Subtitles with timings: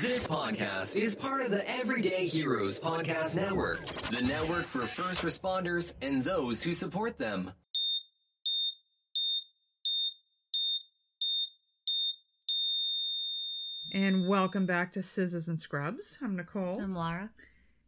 [0.00, 5.94] This podcast is part of the Everyday Heroes Podcast Network, the network for first responders
[6.02, 7.52] and those who support them.
[13.92, 16.18] And welcome back to Scissors and Scrubs.
[16.22, 16.80] I'm Nicole.
[16.80, 17.30] I'm Laura.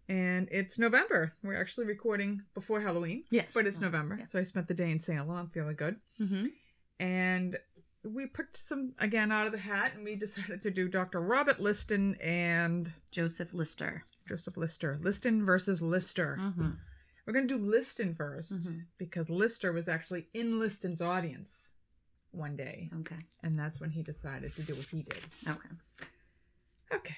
[0.09, 1.35] and it's November.
[1.43, 3.25] We're actually recording before Halloween.
[3.31, 3.53] Yes.
[3.55, 4.17] But it's Oh, November.
[4.21, 4.25] yeah.
[4.25, 5.21] So I spent the day in St.
[5.29, 5.97] I'm feeling good.
[6.21, 6.47] Mm-hmm.
[7.01, 7.57] And
[8.09, 11.21] we picked some, again, out of the hat, and we decided to do Dr.
[11.21, 14.05] Robert Liston and Joseph Lister.
[14.27, 14.99] Joseph Lister.
[15.01, 16.37] Liston versus Lister.
[16.41, 16.71] Mm-hmm.
[17.27, 18.85] We're going to do Liston 1st Mhm.
[18.97, 21.73] because Lister was actually in Liston's audience
[22.31, 22.91] one day.
[23.01, 23.19] Okay.
[23.43, 25.25] And that's when he decided to do what he did.
[25.47, 25.69] Okay.
[26.93, 27.17] Okay.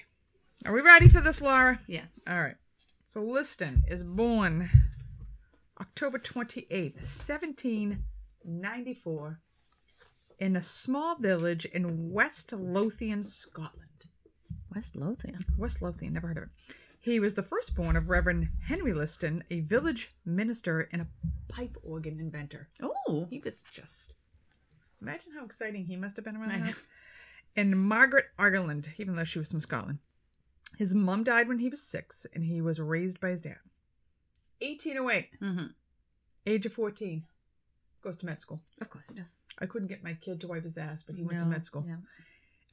[0.65, 1.79] Are we ready for this, Laura?
[1.87, 2.19] Yes.
[2.27, 2.57] All right.
[3.05, 4.69] So Liston is born
[5.79, 7.03] October 28th,
[8.45, 9.39] 1794,
[10.41, 14.05] in a small village in West Lothian, Scotland.
[14.73, 15.37] West Lothian.
[15.57, 16.49] West Lothian, never heard of it.
[16.99, 21.07] He was the firstborn of Reverend Henry Liston, a village minister and a
[21.47, 22.69] pipe organ inventor.
[22.81, 23.27] Oh.
[23.29, 24.13] He was just.
[25.01, 26.81] Imagine how exciting he must have been around the house.
[27.55, 29.99] And Margaret Ireland, even though she was from Scotland.
[30.77, 33.57] His mom died when he was six, and he was raised by his dad.
[34.61, 35.65] 1808, Mm-hmm.
[36.47, 37.23] age of 14,
[38.01, 38.61] goes to med school.
[38.79, 39.35] Of course he does.
[39.59, 41.85] I couldn't get my kid to wipe his ass, but he went to med school.
[41.87, 41.97] Yeah.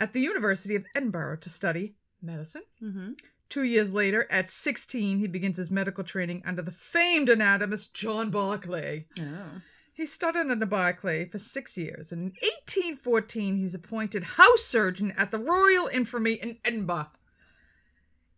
[0.01, 2.63] At the University of Edinburgh to study medicine.
[2.83, 3.13] Mm-hmm.
[3.49, 8.31] Two years later, at 16, he begins his medical training under the famed anatomist John
[8.31, 9.07] Barclay.
[9.19, 9.63] Oh.
[9.93, 12.35] He studied under Barclay for six years, and in
[12.69, 17.11] 1814 he's appointed house surgeon at the Royal Infirmary in Edinburgh.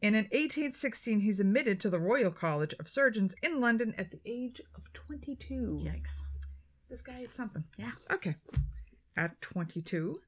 [0.03, 4.21] And in 1816 he's admitted to the Royal College of Surgeons in London at the
[4.25, 5.83] age of 22.
[5.85, 6.23] Yikes.
[6.91, 7.65] This guy is something.
[7.79, 7.93] Yeah.
[8.11, 8.35] Okay.
[9.17, 10.21] At 22,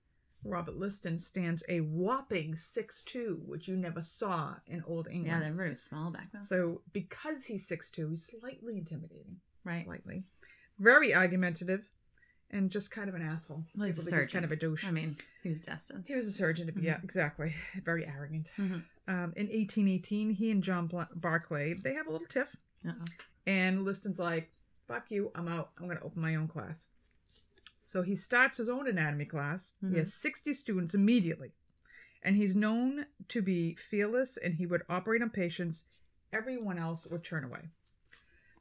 [0.44, 5.26] Robert Liston stands a whopping 6'2, which you never saw in Old England.
[5.26, 5.42] Yeah, England.
[5.58, 6.44] they're very small back then.
[6.44, 9.36] So because he's 6'2, he's slightly intimidating.
[9.64, 9.84] Right.
[9.84, 10.24] Slightly.
[10.78, 11.88] Very argumentative
[12.50, 13.64] and just kind of an asshole.
[13.76, 14.32] Well, he's a People think surgeon.
[14.32, 14.86] kind of a douche.
[14.86, 16.06] I mean, he was destined.
[16.06, 17.54] he was a surgeon to be, yeah, exactly.
[17.84, 18.52] Very arrogant.
[18.56, 18.82] Mhm.
[19.08, 22.56] Um, in 1818, he and John Bla- Barclay, they have a little tiff.
[22.86, 23.04] Uh-oh.
[23.46, 24.50] And Liston's like,
[24.86, 25.70] fuck you, I'm out.
[25.78, 26.88] I'm going to open my own class.
[27.82, 29.72] So he starts his own anatomy class.
[29.82, 29.90] Mhm.
[29.92, 31.52] He has 60 students immediately.
[32.22, 35.84] And he's known to be fearless and he would operate on patients
[36.32, 37.68] everyone else would turn away.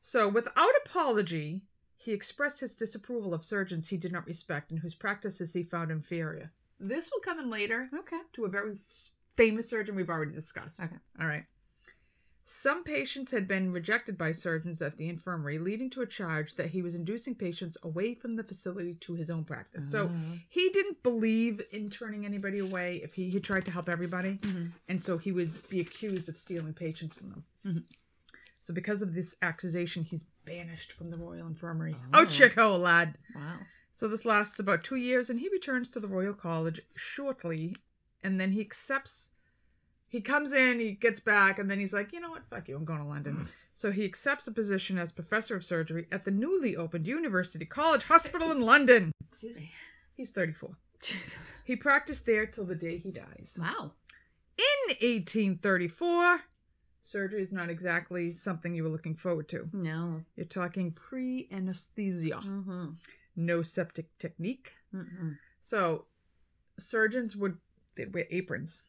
[0.01, 1.61] So without apology,
[1.95, 5.91] he expressed his disapproval of surgeons he did not respect and whose practices he found
[5.91, 6.51] inferior.
[6.79, 8.21] This will come in later Okay.
[8.33, 8.77] to a very
[9.35, 10.81] famous surgeon we've already discussed.
[10.81, 10.97] Okay.
[11.19, 11.45] All right.
[12.53, 16.71] Some patients had been rejected by surgeons at the infirmary, leading to a charge that
[16.71, 19.89] he was inducing patients away from the facility to his own practice.
[19.89, 20.39] So Oh.
[20.49, 24.37] he didn't believe in turning anybody away if he, he tried to help everybody.
[24.39, 24.73] Mhm.
[24.89, 27.45] And so he would be accused of stealing patients from them.
[27.65, 27.83] Mhm.
[28.59, 31.95] So because of this accusation, he's banished from the Royal Infirmary.
[32.13, 32.23] Oh.
[32.23, 33.17] Out shithole, lad.
[33.33, 33.59] Wow.
[33.93, 37.77] So this lasts about two years, and he returns to the Royal College shortly,
[38.21, 39.31] and then he accepts.
[40.11, 42.75] He comes in, he gets back, and then he's like, you know what, fuck you,
[42.75, 43.45] I'm going to London.
[43.73, 48.03] So he accepts a position as professor of surgery at the newly opened University College
[48.03, 49.13] Hospital in London.
[49.31, 49.71] Excuse me.
[50.17, 50.77] He's 34.
[51.01, 51.53] Jesus.
[51.63, 53.57] He practiced there till the day he dies.
[53.57, 53.93] Wow.
[54.57, 56.41] In 1834,
[57.01, 59.69] surgery is not exactly something you were looking forward to.
[59.71, 60.23] No.
[60.35, 62.85] You're talking pre anesthesia, Mm-hmm.
[63.37, 64.73] no septic technique.
[64.93, 65.37] Mm-mm.
[65.61, 66.05] So
[66.77, 67.57] surgeons would
[67.95, 68.83] they'd wear aprons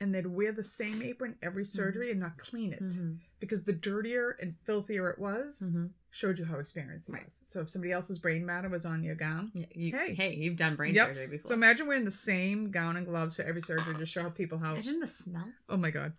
[0.00, 3.18] and they'd wear the same apron every surgery and not clean it Mhm.
[3.40, 5.86] because the dirtier and filthier it was Mm-hmm.
[6.10, 7.24] showed you how experienced he Right.
[7.24, 7.40] was.
[7.44, 9.50] So if somebody else's brain matter was on your gown.
[9.54, 10.14] Yeah, you, Hey.
[10.14, 10.34] hey.
[10.36, 11.08] you've done brain Yep.
[11.08, 11.48] surgery before.
[11.48, 14.72] So imagine wearing the same gown and gloves for every surgery to show people how
[14.72, 15.52] Imagine the smell.
[15.68, 16.14] oh my god.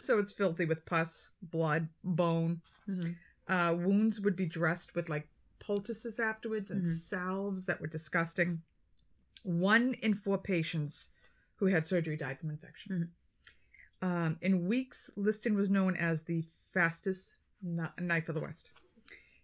[0.00, 2.62] So it's filthy with pus, blood, bone.
[2.88, 3.12] Mm-hmm.
[3.52, 5.28] Uh, wounds would be dressed with like
[5.58, 6.98] poultices afterwards and Mhm.
[6.98, 8.62] salves that were disgusting.
[9.42, 11.10] One in four patients
[11.58, 13.12] who had surgery died from infection.
[14.00, 18.70] Um, in weeks, Liston was known as the fastest kn- knife of the West.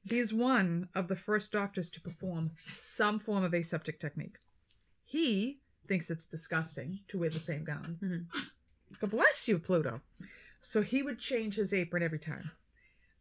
[0.02, 4.36] He is one of the first doctors to perform some form of aseptic technique.
[5.02, 5.58] He
[5.88, 7.98] thinks it's disgusting to wear the same gown.
[8.02, 8.26] Mhm.
[9.00, 10.02] God bless you, Pluto.
[10.60, 12.52] So he would change his apron every time.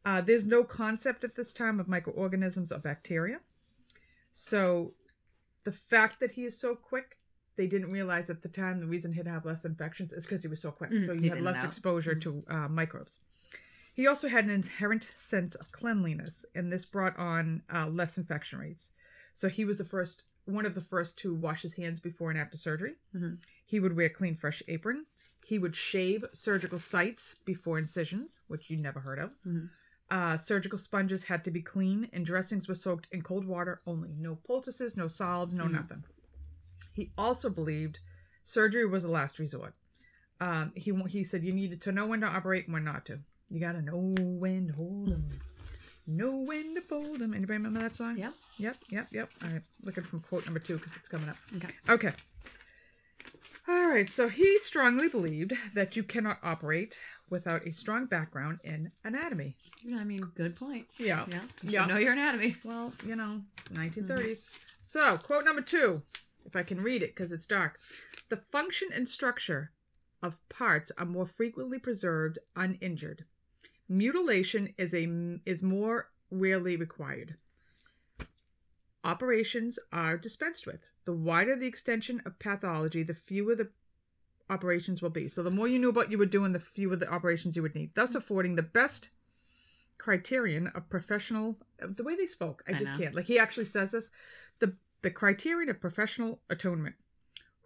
[0.06, 3.40] Uh, there's no concept at this time of microorganisms or bacteria.
[4.34, 4.94] So
[5.64, 7.18] the fact that he is so quick,
[7.56, 10.48] they didn't realize at the time the reason he'd have less infections is because he
[10.48, 10.92] was so quick.
[10.92, 11.06] Mhm.
[11.06, 13.18] So He's had less exposure to uh, microbes.
[13.96, 18.58] He also had an inherent sense of cleanliness, and this brought on uh, less infection
[18.60, 18.92] rates.
[19.34, 22.38] So he was the first one of the first to wash his hands before and
[22.40, 22.96] after surgery.
[23.16, 23.38] Mhm.
[23.66, 25.06] He would wear clean, fresh apron.
[25.46, 29.32] He would shave surgical sites before incisions, which you never heard of.
[29.46, 29.70] Mhm.
[30.10, 34.14] Uh, surgical sponges had to be clean, and dressings were soaked in cold water only.
[34.18, 36.04] No poultices, no salves, no nothing.
[36.94, 38.00] He also believed
[38.44, 39.76] surgery was a last resort.
[40.42, 43.20] Um, he he said you needed to know when to operate and when not to.
[43.50, 45.30] You gotta know when to hold 'em,
[46.08, 47.34] know when to fold 'em.
[47.34, 48.18] Anybody remember that song?
[48.18, 48.34] Yep.
[48.58, 49.32] Yep, yep, yep.
[49.44, 51.38] All right, looking from quote number two because it's coming up.
[51.56, 51.70] Okay.
[51.90, 52.14] Okay.
[53.66, 58.92] All right, so he strongly believed that you cannot operate without a strong background in
[59.06, 59.56] anatomy.
[59.96, 60.88] I mean, good point.
[60.98, 61.26] Yeah.
[61.30, 61.44] Yeah.
[61.62, 61.86] You Yeah.
[61.86, 62.58] know your anatomy.
[62.66, 64.46] Well, you know, 1930s.
[64.82, 66.02] So, quote number two,
[66.46, 67.80] if I can read it because it's dark.
[68.30, 69.72] The function and structure
[70.22, 73.26] of parts are more frequently preserved uninjured.
[73.90, 75.08] Mutilation is a
[75.46, 77.38] is more rarely required.
[79.04, 80.88] Operations are dispensed with.
[81.06, 83.70] The wider the extension of pathology, the fewer the
[84.50, 85.28] operations will be.
[85.28, 87.76] So the more you knew about you were doing, the fewer the operations you would
[87.76, 89.10] need, thus affording the best
[90.04, 93.00] criterion of professional the way they spoke i I just know.
[93.00, 94.12] can't like he actually says this
[94.60, 96.96] the the criterion of professional atonement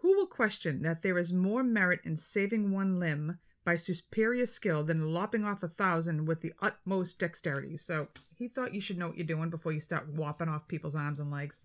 [0.02, 4.84] who will question that there is more merit in saving one limb by superior skill
[4.84, 9.08] than lopping off a thousand with the utmost dexterity so he thought you should know
[9.08, 11.62] what you're doing before you start whopping off people's arms and legs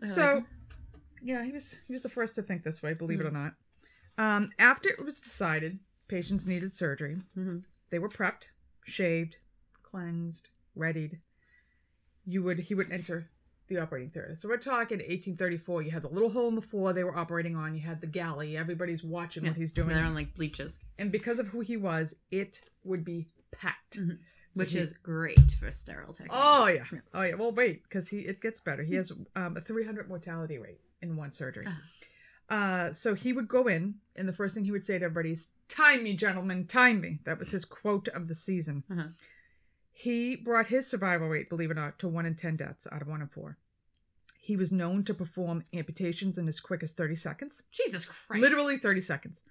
[0.00, 0.44] like so it.
[1.22, 3.36] yeah he was he was the first to think this way believe it Mm-hmm.
[3.36, 3.54] or not
[4.18, 5.78] um, after it was decided
[6.08, 7.64] patients needed surgery Mhm.
[7.90, 8.48] they were prepped
[8.84, 9.36] shaved
[9.82, 11.18] cleansed readied
[12.26, 13.30] you would he would enter
[13.68, 16.92] the operating theater so we're talking 1834 you had the little hole in the floor
[16.92, 20.14] they were operating on you had the galley everybody's watching what he's doing They're on
[20.14, 20.80] like bleachers.
[20.98, 24.10] and because of who he was it would be packed So
[24.54, 26.32] which he- is great for sterile technique.
[26.34, 26.84] Oh yeah,
[27.14, 27.34] oh yeah.
[27.34, 28.82] Well, wait, because he it gets better.
[28.82, 31.66] He has um, a 300 mortality rate in one surgery.
[32.48, 35.32] Uh, so he would go in, and the first thing he would say to everybody
[35.32, 38.84] is, "Time me, gentlemen, time me." That was his quote of the season.
[38.90, 39.08] Uh-huh.
[39.98, 43.02] He brought his survival rate, believe it or not, to one in ten deaths out
[43.02, 43.58] of one in four.
[44.40, 48.40] He was known to perform amputations in as quick as 30 seconds, Jesus Christ.
[48.40, 49.42] literally 30 seconds.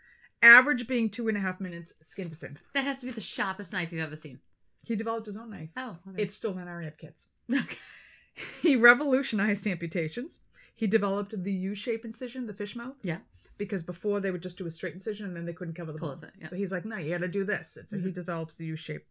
[0.41, 2.57] Average being two and a half minutes, skin to skin.
[2.73, 4.39] That has to be the sharpest knife you've ever seen.
[4.83, 5.69] He developed his own knife.
[5.75, 6.23] Oh, okay.
[6.23, 7.27] It's still in our amp kits.
[7.51, 7.77] okay.
[8.61, 10.39] He revolutionized amputations.
[10.75, 13.17] He developed the U-shape incision, the fish mouth, Yeah.
[13.57, 15.97] because before they would just do a straight incision and then they couldn't cover the
[15.97, 16.29] Close bone.
[16.29, 16.45] it, yeah.
[16.45, 16.55] Mm-hmm.
[16.55, 17.75] So he's like, no, you got to do this.
[17.77, 19.03] And so he develops the U-shape,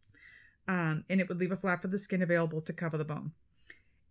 [0.68, 3.32] um, and it would leave a flap for the skin available to cover the bone.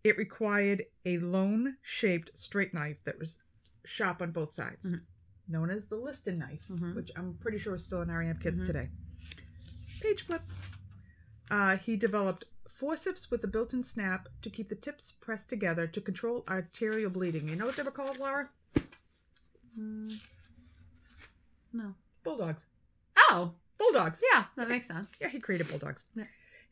[0.04, 3.38] It required a lone-shaped straight knife that was
[3.84, 5.00] sharp on both sides, Mhm.
[5.48, 6.94] known as the Liston knife, Mhm.
[6.94, 8.66] which I'm pretty sure is still in our amp kits Mhm.
[8.66, 8.90] today.
[10.00, 10.42] Page flip.
[11.50, 16.00] Uh, he developed forceps with a built-in snap to keep the tips pressed together to
[16.00, 17.48] control arterial bleeding.
[17.48, 18.50] You know what they were called, Laura?
[21.72, 21.94] No.
[22.22, 22.66] Bulldogs.
[23.16, 24.22] Oh, Bulldogs.
[24.32, 25.10] yeah, that makes sense.
[25.20, 26.04] Yeah, he created bulldogs.
[26.14, 26.24] Yeah.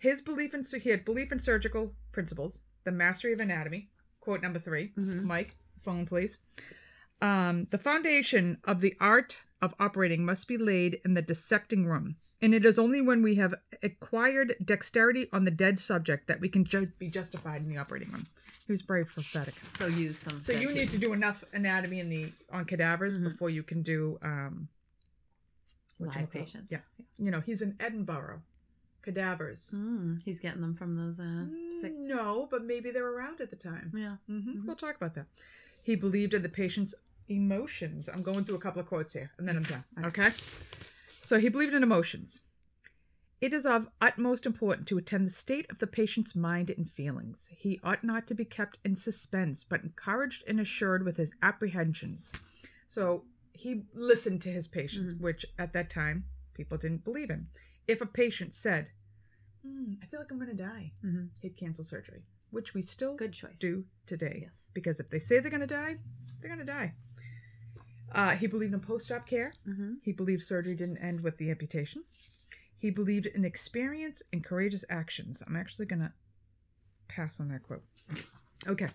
[0.05, 3.89] His belief in he had belief in surgical principles, the mastery of anatomy.
[4.21, 5.23] Quote number 3 Mhm.
[5.23, 6.37] Mike, phone please.
[7.23, 12.17] Um, the foundation of the art of operating must be laid in the dissecting room,
[12.43, 16.51] and it is only when we have acquired dexterity on the dead subject that we
[16.51, 18.27] can ju- be justified in the operating room.
[18.67, 19.55] He was very prophetic.
[19.71, 20.39] So use some.
[20.41, 23.25] So you need to do enough anatomy in the on cadavers Mhm.
[23.25, 24.69] before you can do um
[25.99, 26.71] live patients.
[26.71, 26.83] Yeah.
[27.19, 28.43] You know, he's in Edinburgh.
[29.05, 29.71] Cadavers.
[29.75, 31.45] Mm, he's getting them from those uh,
[31.81, 31.93] sick.
[31.95, 33.93] Mm, No, but maybe they're around at the time.
[33.95, 34.17] Yeah.
[34.27, 35.27] hmm We'll talk about that.
[35.83, 36.95] He believed in the patient's
[37.29, 38.09] emotions.
[38.09, 39.85] I'm going through a couple of quotes here, and then I'm done.
[40.07, 40.31] Okay.
[41.21, 42.41] So he believed in emotions.
[43.41, 47.49] It is of utmost importance to attend the state of the patient's mind and feelings.
[47.51, 52.33] He ought not to be kept in suspense, but encouraged and assured with his apprehensions.
[52.89, 57.49] So he listened to his patients, which at that time people didn't believe in.
[57.87, 58.91] If a patient said,
[59.63, 61.31] "Hmm, I feel like I'm going to die, Mhm.
[61.41, 63.59] he'd cancel surgery, which we still Good choice.
[63.59, 64.41] do today.
[64.43, 64.69] Yes.
[64.75, 65.99] Because if they say they're going to die,
[66.41, 66.95] they're going to die.
[68.13, 69.53] Uh, he believed in post op care.
[69.67, 69.99] Mhm.
[70.03, 72.05] He believed surgery didn't end with the amputation.
[72.77, 75.43] He believed in experience and courageous actions.
[75.47, 76.13] I'm actually going to
[77.09, 77.85] pass on that quote.
[78.67, 78.89] Okay.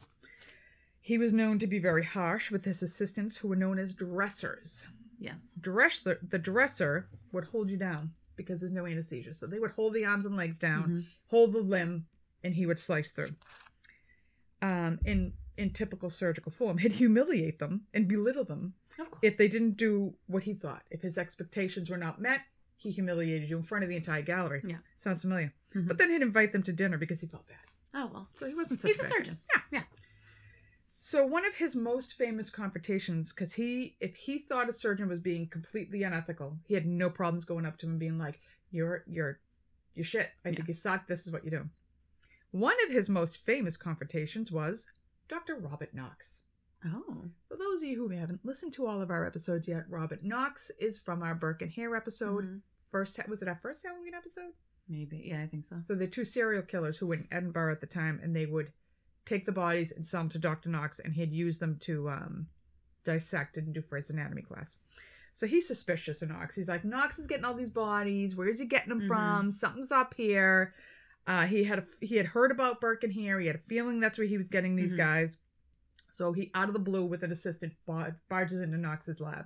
[1.01, 4.87] He was known to be very harsh with his assistants, who were known as dressers.
[5.17, 5.55] Yes.
[5.59, 9.33] Dress the, the dresser would hold you down because there's no anesthesia.
[9.33, 12.05] So they would hold the arms and legs down, hold the limb,
[12.43, 13.35] and he would slice through.
[14.61, 19.19] Um, in in typical surgical form, he'd humiliate them and belittle them Of course.
[19.21, 20.83] if they didn't do what he thought.
[20.89, 22.39] If his expectations were not met,
[22.77, 24.61] he humiliated you in front of the entire gallery.
[24.65, 24.77] Yeah.
[24.97, 25.53] Sounds familiar.
[25.75, 25.87] Mhm.
[25.89, 27.57] But then he'd invite them to dinner because he felt bad.
[27.93, 28.29] oh well.
[28.35, 29.37] So he wasn't He's a bad- surgeon.
[29.53, 29.61] Yeah.
[29.71, 29.83] Yeah.
[31.01, 35.21] So one of his most famous confrontations, because he, if he thought a surgeon was
[35.21, 39.05] being completely unethical, he had no problems going up to him and being like, "You're,
[39.07, 39.39] you're,
[39.95, 40.29] you're shit.
[40.45, 41.07] I think you suck.
[41.07, 41.69] This is what you do."
[42.51, 44.87] One of his most famous confrontations was
[45.29, 45.55] Dr.
[45.55, 46.41] Robert Knox.
[46.85, 47.29] Oh.
[47.47, 50.69] For those of you who haven't listened to all of our episodes yet, Robert Knox
[50.81, 52.43] is from our Burke and Hare episode.
[52.45, 52.61] Mhm.
[52.91, 54.51] First, was it our first Halloween episode?
[54.89, 55.21] Maybe.
[55.25, 55.81] Yeah, I think so.
[55.85, 58.73] So the two serial killers who were in Edinburgh at the time, and they would
[59.29, 60.69] take the bodies and sell them to Dr.
[60.69, 62.47] Knox, and he'd use them to um,
[63.03, 64.77] dissect and do for his anatomy class.
[65.33, 66.55] So he's suspicious of Knox.
[66.55, 68.35] He's like, Knox is getting all these bodies.
[68.35, 69.07] Where's he getting them Mhm.
[69.07, 69.51] from?
[69.51, 70.73] Something's up here.
[71.27, 73.39] Uh, he had a, he had heard about Burke and Hare.
[73.39, 74.97] He had a feeling that's where he was getting these Mhm.
[74.97, 75.37] guys.
[76.11, 79.45] So he, out of the blue, with an assistant, bar- barges into Knox's lab,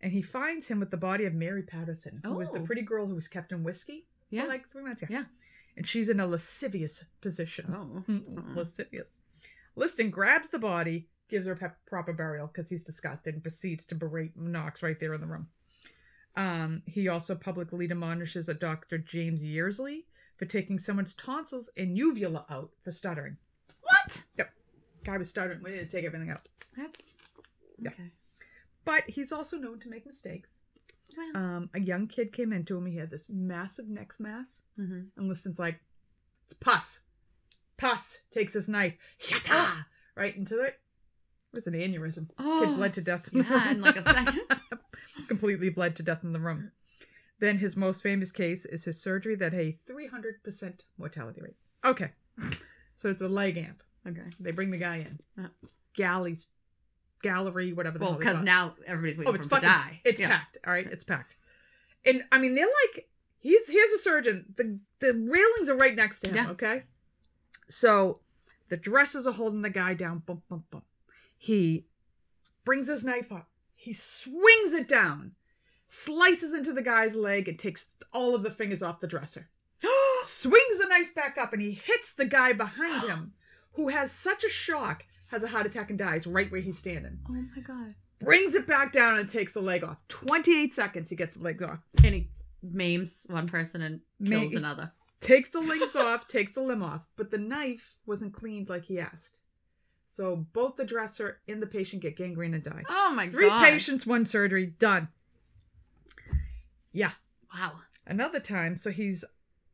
[0.00, 2.64] and he finds him with the body of Mary Patterson, who was the Oh.
[2.66, 4.42] pretty girl who was kept in whiskey Yeah.
[4.42, 5.04] for like three months.
[5.08, 5.26] Yeah.
[5.76, 7.72] And she's in a lascivious position.
[7.74, 8.04] Oh.
[8.10, 9.18] Mm, Lascivious.
[9.76, 13.94] Liston grabs the body, gives her pep- proper burial because he's disgusted, and proceeds to
[13.94, 15.48] berate Knox right there in the room.
[16.36, 18.98] Um, he also publicly admonishes a Dr.
[18.98, 23.36] James Yearsley for taking someone's tonsils and uvula out for stuttering.
[23.82, 24.24] What?
[24.38, 24.50] Yep.
[25.04, 25.62] Guy was stuttering.
[25.62, 26.48] We need to take everything out.
[26.76, 27.16] That's.
[27.78, 27.90] Yeah.
[27.90, 28.10] Okay.
[28.84, 30.62] But he's also known to make mistakes.
[31.34, 32.86] Um, a young kid came in, into him.
[32.86, 34.62] He had this massive neck mass.
[34.76, 35.80] hmm And Liston's like,
[36.46, 37.00] it's pus.
[37.76, 39.86] Pus takes his knife, Yatta!
[40.16, 40.78] right into it.
[41.52, 42.28] It was an aneurysm.
[42.38, 42.64] Oh.
[42.64, 43.30] Kid bled to death.
[43.32, 44.40] In the Yeah, in like a second.
[45.28, 46.72] Completely bled to death in the room.
[47.40, 51.56] Then his most famous case is his surgery that had a 300% mortality rate.
[51.84, 52.10] Okay.
[52.94, 53.82] So it's a leg amp.
[54.06, 54.30] Okay.
[54.38, 55.20] They bring the guy in.
[55.42, 55.48] Uh.
[55.94, 56.46] Galleys,
[57.22, 60.00] gallery, whatever the Well, because now everybody's waiting Oh, for it's him to die.
[60.04, 60.28] It's Yeah.
[60.36, 60.58] packed.
[60.66, 61.36] All right, it's packed.
[62.04, 63.08] And I mean, they're like,
[63.38, 64.54] he's here's a surgeon.
[64.56, 66.34] The the railings are right next to him.
[66.36, 66.50] Yeah.
[66.50, 66.82] Okay,
[67.68, 68.20] so
[68.68, 70.18] the dresses are holding the guy down.
[70.20, 70.84] Bump, bump, bump.
[71.36, 71.86] He
[72.64, 73.48] brings his knife up.
[73.74, 75.32] He swings it down,
[75.88, 79.48] slices into the guy's leg, and takes all of the fingers off the dresser.
[80.22, 83.32] swings the knife back up, and he hits the guy behind him,
[83.72, 87.18] who has such a shock, has a heart attack, and dies right where he's standing
[87.28, 87.94] Oh my god.
[88.18, 90.02] brings it back down and takes the leg off.
[90.08, 91.80] 28 seconds, he gets the legs off.
[92.04, 92.30] And he
[92.62, 94.92] maims one person and kills Ma- another.
[95.20, 98.98] Takes the legs off, takes the limb off, but the knife wasn't cleaned like he
[99.00, 99.40] asked.
[100.06, 102.82] So both the dresser and the patient get gangrene and die.
[102.88, 103.64] Oh my Three god.
[103.64, 105.08] patients, one surgery, done.
[106.92, 107.12] Yeah.
[107.54, 107.72] Wow.
[108.06, 109.24] Another time, so he's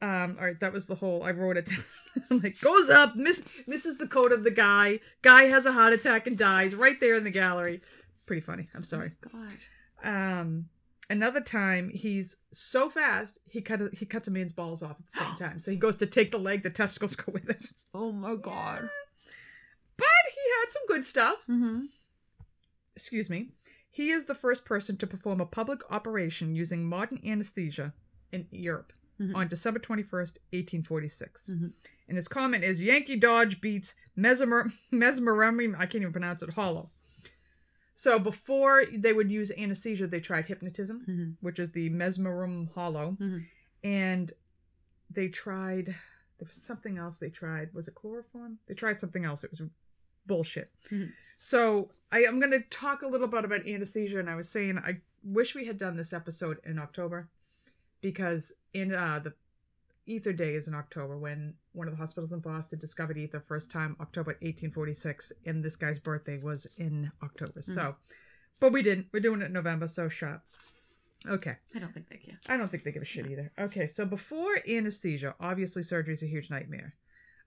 [0.03, 1.85] um all right, that was the whole I wrote it down.
[2.31, 5.01] I'm like goes up, miss misses the coat of the guy.
[5.23, 7.81] Guy has a heart attack and dies right there in the gallery.
[8.27, 8.69] Pretty funny.
[8.75, 9.13] I'm sorry.
[9.33, 9.59] God.
[10.05, 10.67] um
[11.09, 15.07] another time he's so fast he cut a, he cuts a man's balls off at
[15.07, 17.65] the same time so he goes to take the leg the testicles go with it
[17.95, 18.91] Oh my god.
[19.97, 21.85] but he had some good stuff Mm-hmm.
[22.95, 23.51] excuse me
[23.89, 27.93] he is the first person to perform a public operation using modern anesthesia
[28.33, 29.35] in europe Mhm.
[29.35, 31.73] on december 21st 1846 Mhm.
[32.09, 36.91] and his comment is yankee dodge beats mesmer mesmerum i can't even pronounce it hollow
[37.95, 41.31] so before they would use anesthesia they tried hypnotism Mm-hmm.
[41.41, 43.47] which is the mesmerum hollow Mhm.
[43.83, 44.33] and
[45.11, 45.87] they tried
[46.39, 49.63] there was something else they tried was it chloroform they tried something else it was
[50.27, 51.13] bullshit Mhm.
[51.39, 54.79] so I, i'm going to talk a little bit about anesthesia and i was saying
[54.79, 57.29] i wish we had done this episode in october
[58.07, 59.35] because in uh the
[60.07, 63.69] ether day is in october when one of the hospitals in boston discovered ether first
[63.69, 67.97] time october 1846 and this guy's birthday was in october so
[68.61, 70.45] but we didn't we're doing it in november so shut up
[71.29, 72.39] okay I don't think they can.
[72.49, 73.51] I don't think they give a shit either.
[73.59, 76.95] Okay, so before anesthesia, obviously surgery is a huge nightmare.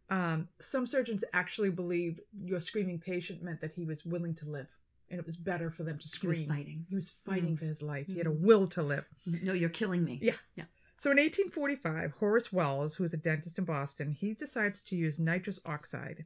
[0.10, 4.68] Um, some surgeons actually believed your screaming patient meant that he was willing to live,
[5.10, 6.22] and it was better for them to scream.
[6.34, 6.86] He was fighting.
[6.90, 8.08] He was fighting for his life.
[8.08, 8.40] He had a Mhm.
[8.42, 9.08] will to live.
[9.26, 10.20] No, you're killing me.
[10.22, 10.36] Yeah.
[10.56, 10.66] Yeah.
[10.98, 15.20] So in 1845, Horace Wells, who was a dentist in Boston, he decides to use
[15.20, 16.26] nitrous oxide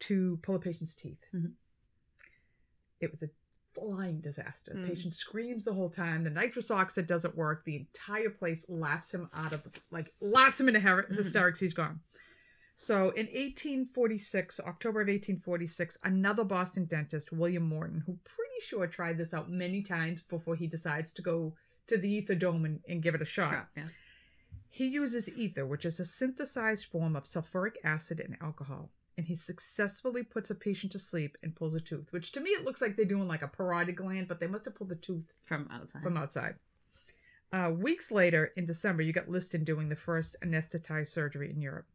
[0.00, 1.24] to pull a patient's teeth.
[1.34, 1.54] Mhm.
[3.00, 3.30] It was a
[3.74, 4.72] flying disaster.
[4.72, 4.88] The Mm.
[4.88, 6.24] patient screams the whole time.
[6.24, 7.64] The nitrous oxide doesn't work.
[7.64, 11.60] The entire place laughs him out of like laughs him into hysterics.
[11.60, 12.00] He's gone.
[12.80, 19.18] So in 1846, October of 1846, another Boston dentist, William Morton, who pretty sure tried
[19.18, 21.54] this out many times before he decides to go
[21.88, 23.66] to the ether dome and, and give it a shot.
[23.76, 23.88] Yeah.
[24.70, 29.34] He uses ether, which is a synthesized form of sulfuric acid and alcohol, and he
[29.34, 32.80] successfully puts a patient to sleep and pulls a tooth, which to me it looks
[32.80, 35.66] like they're doing like a parotid gland, but they must have pulled the tooth From
[35.72, 36.04] outside.
[36.04, 36.54] from outside.
[37.52, 41.86] Uh, weeks later, in December, you got Liston doing the first anesthetized surgery in Europe.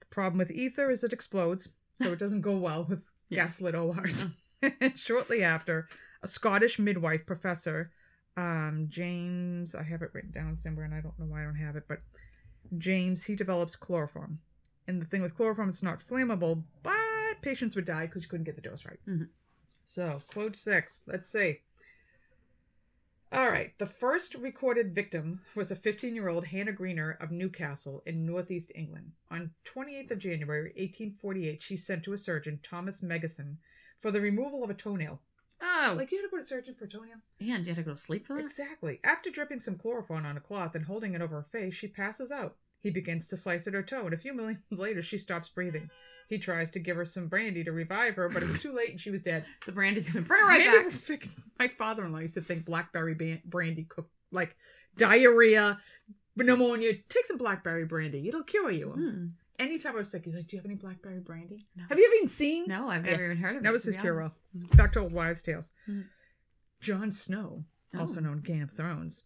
[0.00, 1.68] The problem with ether is it explodes,
[2.00, 3.44] so it doesn't go well with Yeah.
[3.44, 4.26] gaslit ORs.
[4.96, 5.88] Shortly after,
[6.22, 7.92] a Scottish midwife professor,
[8.36, 11.54] um, James, I have it written down somewhere and I don't know why I don't
[11.56, 12.00] have it, but
[12.78, 14.38] James, he develops chloroform.
[14.86, 16.94] And the thing with chloroform, it's not flammable, but
[17.42, 18.98] patients would die because you couldn't get the dose right.
[19.08, 19.28] Mhm.
[19.84, 21.60] So, quote six, let's see.
[23.32, 23.72] All right.
[23.78, 28.72] The first recorded victim was a 15 year old Hannah Greener of Newcastle in northeast
[28.74, 29.12] England.
[29.30, 33.56] On 28th of January, 1848, she sent to a surgeon, Thomas Meggison,
[34.00, 35.20] for the removal of a toenail.
[35.62, 37.16] Oh, Like, you had to go to a surgeon for a toenail?
[37.38, 38.42] and you had to go to sleep for that?
[38.42, 38.98] Exactly.
[39.04, 42.32] After dripping some chloroform on a cloth and holding it over her face, she passes
[42.32, 42.56] out.
[42.82, 45.90] He begins to slice at her toe, and a few minutes later, she stops breathing.
[46.30, 48.88] He tries to give her some brandy to revive her, but it was too late
[48.90, 49.44] and she was dead.
[49.66, 51.28] The brandy's gonna bring her right Maybe back.
[51.58, 54.56] My father in law used to think blackberry brandy cooked like
[54.96, 55.80] diarrhea,
[56.36, 56.92] pneumonia.
[57.08, 58.90] Take some blackberry brandy, it'll cure you.
[58.92, 59.26] Hmm.
[59.58, 61.58] Anytime I was sick, he's like, Do you have any blackberry brandy?
[61.76, 61.82] No.
[61.88, 62.64] Have you ever even seen?
[62.66, 63.10] No, I've Yeah.
[63.10, 63.62] never even heard of it.
[63.64, 64.36] That was his cure honest.
[64.76, 65.72] Back to old wives' tales.
[65.88, 66.06] Mhm.
[66.80, 67.64] Jon Snow,
[67.98, 68.22] also Oh.
[68.22, 69.24] known Game of Thrones,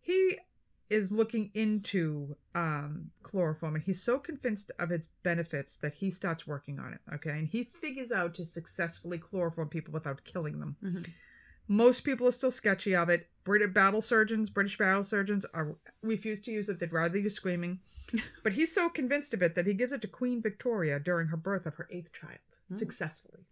[0.00, 0.38] he
[0.88, 6.46] is looking into um, chloroform and he's so convinced of its benefits that he starts
[6.46, 7.00] working on it.
[7.14, 7.30] Okay.
[7.30, 10.76] And he figures out to successfully chloroform people without killing them.
[10.82, 11.08] Mhm.
[11.68, 13.28] Most people are still sketchy of it.
[13.42, 16.78] British battle surgeons, British battle surgeons are refuse to use it.
[16.78, 17.80] They'd rather use screaming.
[18.44, 21.36] but he's so convinced of it that he gives it to Queen Victoria during her
[21.36, 22.38] birth of her eighth child
[22.72, 22.76] Oh.
[22.76, 23.46] successfully.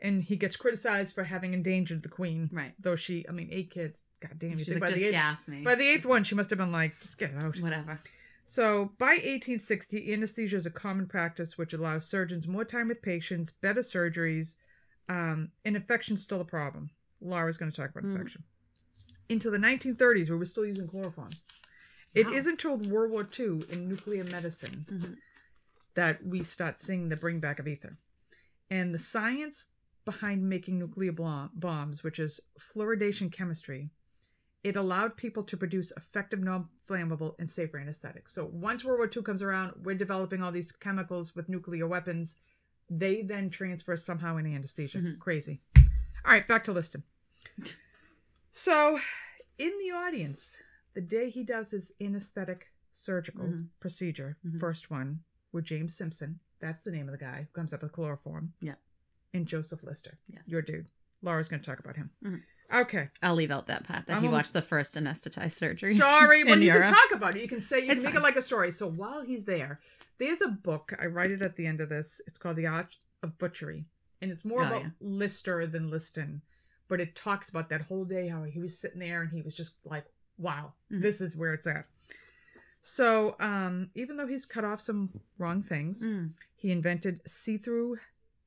[0.00, 2.50] And he gets criticized for having endangered the queen.
[2.52, 2.74] Right.
[2.78, 4.02] Though she, I mean, eight kids.
[4.20, 5.62] God damn, you She's think like, by, just the eighth, me.
[5.62, 7.56] by the eighth one, she must have been like, just get it out.
[7.60, 7.98] Whatever.
[8.44, 13.50] So by 1860, anesthesia is a common practice which allows surgeons more time with patients,
[13.52, 14.56] better surgeries,
[15.08, 16.90] um, and infection's still a problem.
[17.20, 18.12] Laura's going to talk about Mm.
[18.12, 18.44] infection.
[19.28, 21.30] Into the 1930s, where we were still using chloroform.
[22.14, 22.34] It Wow.
[22.34, 25.16] not until World War II in nuclear medicine Mhm.
[25.94, 27.96] that we start seeing the bring back of ether.
[28.70, 29.68] And the science
[30.06, 33.90] behind making nuclear bombs, which is fluoridation chemistry,
[34.64, 38.32] it allowed people to produce effective, non-flammable, and safer anesthetics.
[38.32, 42.36] So once World War II comes around, we're developing all these chemicals with nuclear weapons.
[42.88, 44.98] They then transfer somehow in anesthesia.
[44.98, 45.18] Mhm.
[45.18, 45.60] Crazy.
[45.76, 47.02] All right, back to Liston.
[48.50, 48.98] So,
[49.58, 50.62] in the audience,
[50.94, 53.68] the day he does his anesthetic surgical Mhm.
[53.80, 54.58] procedure, Mhm.
[54.58, 56.40] first one with James Simpson.
[56.58, 58.54] That's the name of the guy who comes up with chloroform.
[58.60, 58.76] Yeah.
[59.36, 60.48] And Joseph Lister, Yes.
[60.48, 60.86] your dude.
[61.22, 62.10] Laura's going to talk about him.
[62.24, 62.42] Mhm.
[62.72, 63.10] Okay.
[63.22, 65.94] I'll leave out that part that I'm he almost- watched the first anesthetized surgery.
[65.94, 66.84] Sorry, but you Europe.
[66.84, 67.42] can talk about it.
[67.42, 68.70] You can say you It's can make it like a story.
[68.72, 69.78] So while he's there,
[70.18, 70.92] there's a book.
[70.98, 72.20] I write it at the end of this.
[72.26, 73.86] It's called The Art of Butchery,
[74.20, 74.90] and it's more Oh, about yeah.
[75.00, 76.42] Lister than Liston,
[76.88, 79.54] but it talks about that whole day how he was sitting there and he was
[79.54, 80.06] just like,
[80.38, 81.02] "Wow, Mhm.
[81.02, 81.86] this is where it's at."
[82.82, 86.32] So, um, even though he's cut off some wrong things, Mm.
[86.54, 87.98] he invented see-through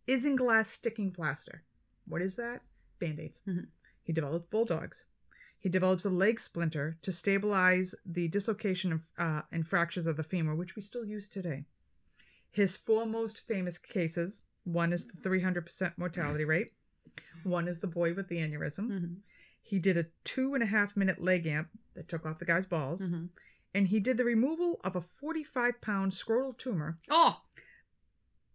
[0.09, 1.63] isinglass glass sticking plaster.
[2.07, 2.61] What is that?
[2.99, 3.41] Band-aids.
[3.47, 3.67] Mhm.
[4.03, 5.05] He developed bulldogs.
[5.57, 10.23] He develops a leg splinter to stabilize the dislocation of, uh, and fractures of the
[10.23, 11.65] femur, which we still use today.
[12.49, 16.73] His four most famous cases one is the 300% mortality rate,
[17.43, 18.87] one is the boy with the aneurysm.
[18.89, 19.21] Mhm.
[19.61, 22.65] He did a two and a half minute leg amp that took off the guy's
[22.65, 23.29] balls, Mhm.
[23.73, 27.43] and he did the removal of a 45 pound scrotal tumor Oh,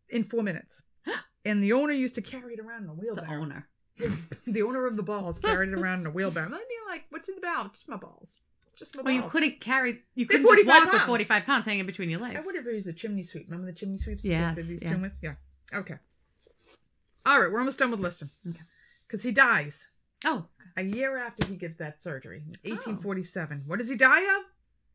[0.08, 0.82] in four minutes.
[1.44, 3.26] And the owner used to carry it around in a wheelbarrow.
[3.28, 3.68] the owner.
[4.46, 6.46] the owner of the balls carried it around in a wheelbarrow.
[6.46, 7.68] I'd be like, "What's in the ball?
[7.72, 8.38] Just my balls.
[8.76, 10.02] Just my Well, balls." you couldn't carry.
[10.14, 12.36] You couldn't just 45 walk with forty-five pounds hanging between your legs.
[12.36, 13.46] I would have used a chimney sweep.
[13.48, 14.24] Remember the chimney sweeps?
[14.24, 14.96] Yes, These yeah.
[15.22, 15.34] Yeah.
[15.78, 15.94] Okay.
[17.26, 18.30] All right, we're almost done with Liston.
[18.48, 18.58] Okay.
[19.06, 19.88] Because he dies
[20.26, 22.70] Oh, a year after he gives that surgery, Oh.
[22.70, 23.62] 1847.
[23.66, 24.42] What does he die of?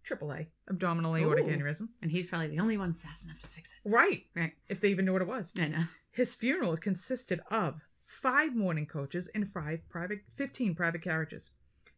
[0.05, 1.49] AAA, abdominal aortic Ooh.
[1.49, 1.89] aneurysm.
[2.01, 3.77] and he's probably the only one fast enough to fix it.
[3.89, 4.23] Right.
[4.35, 4.53] Right.
[4.67, 5.51] If they even knew what it was.
[5.59, 5.83] I know.
[6.11, 11.51] His funeral consisted of five mourning coaches and five private, 15 private carriages.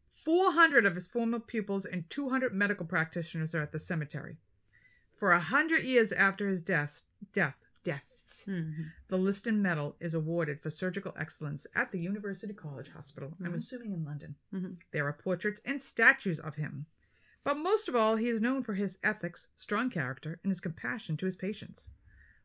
[0.07, 4.37] 400 of his former pupils and 200 medical practitioners are at the cemetery.
[5.15, 8.91] For a hundred years after his death, death, deaths, Mhm.
[9.07, 13.37] the Liston Medal is awarded for surgical excellence at the University College Hospital.
[13.39, 13.57] I'm Mhm.
[13.57, 14.35] assuming in London.
[14.51, 14.77] Mhm.
[14.91, 16.87] There are portraits and statues of him.
[17.43, 21.17] But most of all, he is known for his ethics, strong character, and his compassion
[21.17, 21.89] to his patients.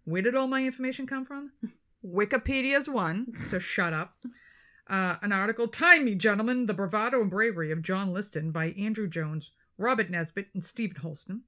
[0.06, 1.52] Where did all my information come from?
[2.04, 4.14] Wikipedia's one, so shut up.
[4.88, 9.08] Uh, an article, Time Me, Gentlemen, The Bravado and Bravery of John Liston by Andrew
[9.08, 11.42] Jones, Robert Nesbitt, and Stephen Holston.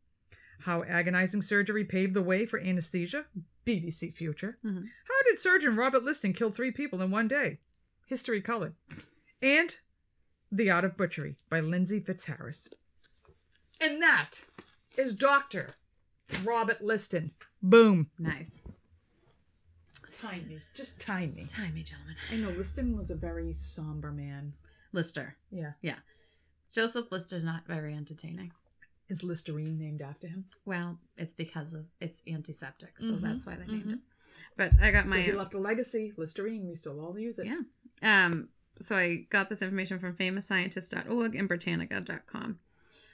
[0.63, 3.27] How Agonizing Surgery Paved the Way for Anesthesia,
[3.65, 4.59] BBC Future.
[4.65, 4.89] Mhm.
[5.07, 7.61] How did surgeon Robert Liston kill three people in one day?
[8.07, 8.75] History Colored.
[9.41, 9.77] And
[10.51, 12.69] The Art of Butchery by Lindsey Fitzharris.
[13.81, 14.47] And that
[14.97, 15.75] is Dr.
[16.43, 17.31] Robert Liston.
[17.63, 18.11] Boom.
[18.19, 18.63] Nice.
[20.13, 21.45] tiny, just tiny.
[21.47, 22.17] Time me, gentlemen.
[22.33, 24.55] I know Liston was a very somber man.
[24.93, 25.37] Lister.
[25.51, 25.73] Yeah.
[25.83, 25.97] Yeah.
[26.73, 28.53] Joseph Lister's not very entertaining.
[29.09, 30.47] Is Listerine named after him?
[30.67, 33.93] Well, it's because of it's antiseptic, so Mhm, that's why they named mhm.
[33.95, 33.99] it.
[34.57, 36.13] But I got So my he left a legacy.
[36.17, 36.67] Listerine.
[36.69, 37.47] We still all use it.
[37.47, 37.63] Yeah.
[38.03, 42.59] Um, so I got this information from famousscientist.org and Britannica.com.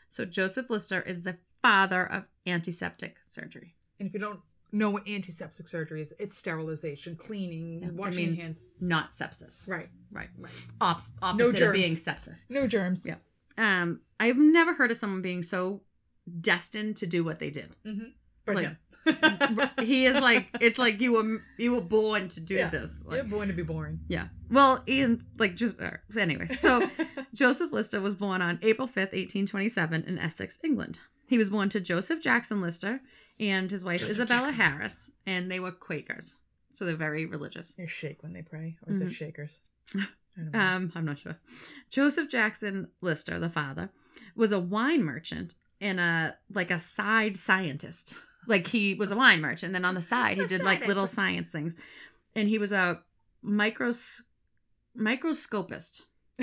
[0.09, 3.77] So Joseph Lister is the father of antiseptic surgery.
[3.99, 4.41] And if you don't
[4.73, 8.61] know what antiseptic surgery is, it's sterilization, cleaning, Yeah, washing means hands.
[8.81, 9.69] not sepsis.
[9.69, 9.89] Right.
[10.11, 10.29] Right.
[10.39, 10.67] Right.
[10.81, 11.79] Ops, opposite of germs.
[11.79, 12.47] being sepsis.
[12.51, 13.03] No germs.
[13.05, 13.17] Yeah.
[13.57, 15.83] Um, I've never heard of someone being so
[16.41, 17.71] destined to do what they did.
[17.87, 18.05] Mm-hmm.
[18.47, 18.79] But Like, him.
[19.83, 22.71] he is like it's like you were you were born to do Yeah.
[22.71, 23.05] this.
[23.07, 24.01] Like, You're born to be boring.
[24.09, 24.29] Yeah.
[24.51, 26.47] Well, and like just uh, anyway.
[26.47, 26.89] So
[27.35, 31.01] Joseph Lister was born on April 5th, 1827 in Essex, England.
[31.29, 33.01] He was born to Joseph Jackson Lister
[33.41, 34.61] and his wife Joseph Isabella Jackson.
[34.61, 36.37] Harris, and they were Quakers.
[36.73, 37.73] So they're very religious.
[37.73, 39.13] They shake when they pray, or is it Mhm.
[39.13, 39.61] shakers?
[40.53, 41.37] um, I'm not sure.
[41.91, 43.91] Joseph Jackson Lister, the father,
[44.35, 48.17] was a wine merchant and a like a side scientist.
[48.47, 51.07] Like he was a wine merchant, and then on the side he did like little
[51.07, 51.77] science things.
[52.35, 53.03] And he was a
[53.45, 54.21] micros
[54.95, 56.03] microscopist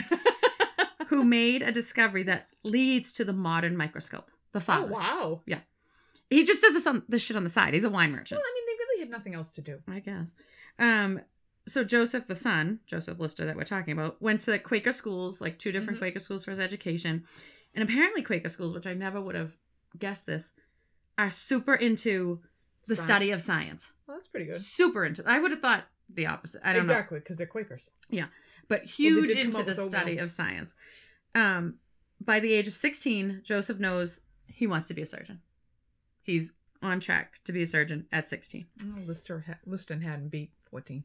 [1.08, 4.30] who made a discovery that leads to the modern microscope.
[4.54, 4.88] The father.
[4.94, 5.10] oh father.
[5.26, 5.42] wow.
[6.32, 7.74] He just does this on this shit on the side.
[7.76, 8.40] He's a wine merchant.
[8.40, 9.80] Well, I mean, they really had nothing else to do.
[9.88, 10.34] I guess.
[10.80, 11.22] Um,
[11.68, 15.60] so Joseph, the son, Joseph Lister, that we're talking about, went to Quaker schools, like
[15.60, 16.02] two different Mhm.
[16.04, 17.26] Quaker schools for his education,
[17.76, 19.58] and apparently Quaker schools, which I never would have
[20.00, 20.54] guessed this,
[21.18, 22.42] are super into
[22.88, 23.06] the Science.
[23.06, 23.92] study of science.
[24.08, 24.58] Well, that's pretty good.
[24.58, 25.24] Super into.
[25.28, 26.62] I would have thought the opposite.
[26.64, 27.92] I don't know, exactly, because they're Quakers.
[28.10, 28.28] Yeah.
[28.68, 30.74] But huge come into the study of science.
[31.36, 31.76] Um,
[32.20, 35.42] by the age of sixteen, Joseph knows he wants to be a surgeon.
[36.24, 38.66] He's on track to be a surgeon at sixteen.
[38.84, 41.04] Oh, Lister ha- Liston hadn't beat 14.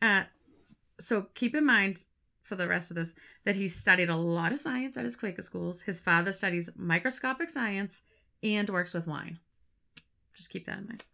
[0.00, 0.24] Uh,
[0.98, 2.04] so keep in mind
[2.42, 5.42] for the rest of this that he studied a lot of science at his Quaker
[5.42, 5.82] schools.
[5.82, 8.02] His father studies microscopic science
[8.42, 9.40] and works with wine.
[10.34, 11.04] Just keep that in mind.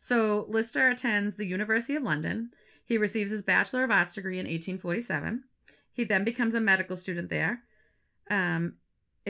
[0.00, 2.50] So Lister attends the University of London.
[2.84, 5.44] He receives his Bachelor of Arts degree in 1847.
[5.92, 7.62] He then becomes a medical student there
[8.30, 8.74] um,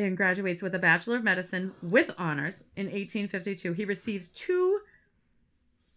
[0.05, 3.73] and graduates with a Bachelor of Medicine with honors in 1852.
[3.73, 4.81] He receives two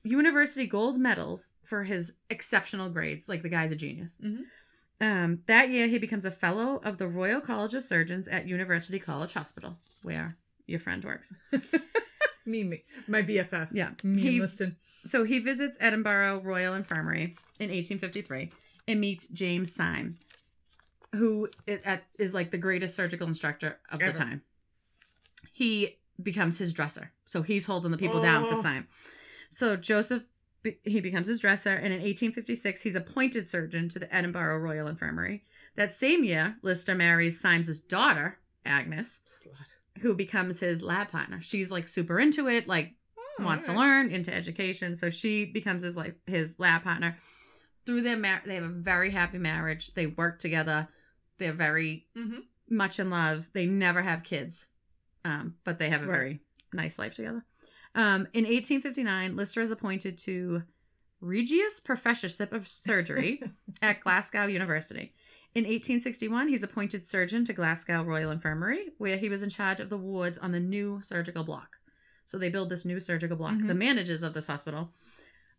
[0.03, 3.29] university gold medals for his exceptional grades.
[3.29, 4.19] Like the guy's a genius.
[4.23, 4.43] Mhm.
[4.99, 8.99] Um, that year, he becomes a fellow of the Royal College of Surgeons at University
[8.99, 10.37] College Hospital, where
[10.67, 11.33] your friend works.
[12.43, 13.67] Me, me, my BFF.
[13.71, 13.91] Yeah.
[14.03, 14.75] Me He- and Liston.
[15.05, 18.49] So he visits Edinburgh Royal Infirmary in 1853
[18.87, 20.17] and meets James Syme,
[21.15, 21.49] who
[22.17, 24.41] is like the greatest surgical instructor of the time.
[25.51, 27.11] He becomes his dresser.
[27.25, 28.61] So he's holding the people down for Oh.
[28.61, 28.87] Syme.
[29.49, 30.23] So Joseph,
[30.83, 35.43] he becomes his dresser, and in 1856, he's appointed surgeon to the Edinburgh Royal Infirmary.
[35.75, 40.01] That same year, Lister marries Syme's daughter, Agnes, Slut.
[40.03, 41.41] who becomes his lab partner.
[41.41, 42.93] She's like super into it, like
[43.39, 47.15] Oh, wants to learn into education so she becomes his like his lab partner
[47.85, 50.89] through their mar- they have a very happy marriage they work together
[51.41, 52.43] they're very Mhm.
[52.69, 54.69] much in love they never have kids
[55.25, 56.15] um, but they have a Right.
[56.17, 56.39] very
[56.73, 57.43] nice life together
[57.95, 60.63] um, in 1859 lister is appointed to
[61.19, 63.41] regius professorship of surgery
[63.81, 65.13] at glasgow university
[65.53, 69.89] in 1861 he's appointed surgeon to glasgow royal infirmary where he was in charge of
[69.89, 71.77] the wards on the new surgical block
[72.25, 73.55] so they build this new surgical block.
[73.55, 73.67] Mhm.
[73.67, 74.93] The managers of this hospital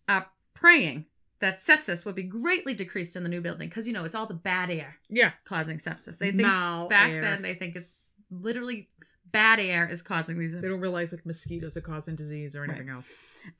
[0.08, 1.04] are praying
[1.42, 4.26] that sepsis would be greatly decreased in the new building because you know it's all
[4.26, 5.32] the bad air Yeah.
[5.44, 6.16] causing sepsis.
[6.18, 7.20] They think Mal back air.
[7.20, 7.96] then they think it's
[8.30, 8.88] literally
[9.30, 10.54] bad air is causing these.
[10.58, 13.10] They don't realize like mosquitoes are causing disease or anything else.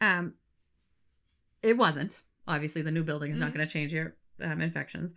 [0.00, 0.34] Um,
[1.62, 2.20] it wasn't.
[2.48, 3.54] Obviously, the new building is not Mhm.
[3.54, 5.14] going to change your um, infections.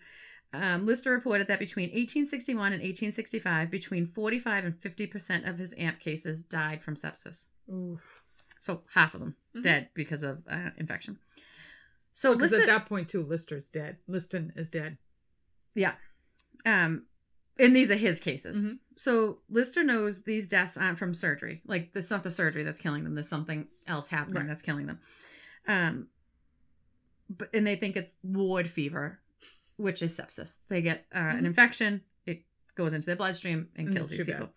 [0.54, 5.73] Um, Lister reported that between 1861 and 1865, between 45 and 50 percent of his
[5.78, 7.47] AMP cases died from sepsis.
[7.71, 8.21] Oof.
[8.60, 9.62] So half of them Mhm.
[9.63, 11.17] dead because of uh, infection.
[12.17, 13.97] So Because at that point too, Lister's dead.
[14.08, 14.97] Liston is dead.
[15.75, 15.95] yeah,
[16.65, 17.06] um,
[17.60, 18.58] and these are his cases.
[18.62, 18.80] Mhm.
[18.97, 21.62] So Lister knows these deaths aren't from surgery.
[21.65, 23.15] Like it's not the surgery that's killing them.
[23.15, 24.47] There's something else happening Right.
[24.47, 24.99] that's killing them.
[25.67, 26.08] Um,
[27.30, 29.19] but and they think it's ward fever,
[29.75, 30.60] which is sepsis.
[30.69, 31.45] They get uh, an Mhm.
[31.47, 32.01] infection.
[32.25, 34.54] It goes into their bloodstream and Mm, kills it's these people.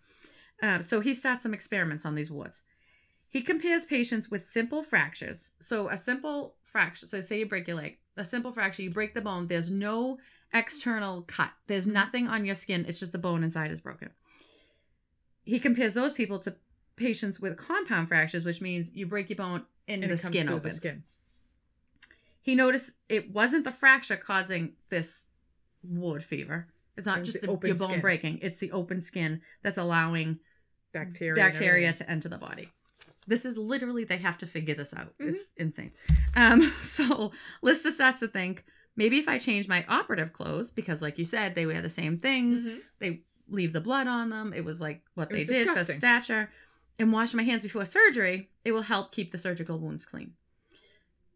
[0.61, 2.61] Uh, so he starts some experiments on these wards.
[3.29, 5.51] He compares patients with simple fractures.
[5.59, 9.13] So a simple fracture, so say you break your leg, a simple fracture, you break
[9.13, 10.17] the bone, there's no
[10.51, 11.51] external cut.
[11.67, 14.09] There's nothing on your skin, it's just the bone inside is broken.
[15.43, 16.55] He compares those people to
[16.95, 20.75] patients with compound fractures, which means you break your bone and, And the skin opens.
[20.75, 21.03] The skin.
[22.41, 25.27] He noticed it wasn't the fracture causing this
[25.83, 26.67] wood fever.
[26.97, 28.01] It's not was just the your bone skin.
[28.01, 28.39] breaking.
[28.41, 30.39] It's the open skin that's allowing
[30.91, 31.35] Bacteria.
[31.35, 32.71] bacteria to enter the body.
[33.29, 35.13] This is literally they have to figure this out.
[35.19, 35.29] Mhm.
[35.29, 35.91] It's insane.
[36.35, 38.65] Um, so Lister starts to think
[38.95, 42.17] maybe if I change my operative clothes because, like you said, they wear the same
[42.17, 42.65] things.
[42.65, 42.79] Mhm.
[42.99, 44.51] They leave the blood on them.
[44.53, 45.85] It was like what It they did disgusting.
[45.85, 46.51] for stature.
[46.97, 48.49] And wash my hands before surgery.
[48.65, 50.33] It will help keep the surgical wounds clean.